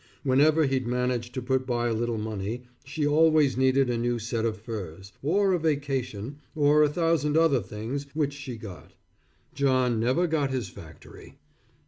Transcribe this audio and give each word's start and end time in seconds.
Whenever 0.23 0.65
he'd 0.65 0.87
manage 0.87 1.31
to 1.31 1.43
put 1.43 1.67
by 1.67 1.87
a 1.87 1.93
little 1.93 2.17
money, 2.17 2.63
she 2.83 3.05
always 3.05 3.55
needed 3.55 3.87
a 3.87 3.99
new 3.99 4.17
set 4.17 4.45
of 4.45 4.57
furs, 4.57 5.13
or 5.21 5.53
a 5.53 5.59
vacation, 5.59 6.39
or 6.55 6.81
a 6.81 6.89
thousand 6.89 7.37
other 7.37 7.61
things 7.61 8.07
which 8.15 8.33
she 8.33 8.55
got. 8.57 8.93
John 9.53 9.99
never 9.99 10.25
got 10.25 10.49
his 10.49 10.69
factory. 10.69 11.35